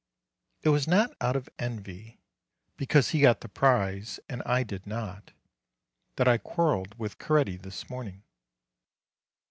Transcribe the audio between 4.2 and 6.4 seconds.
and I did not, that I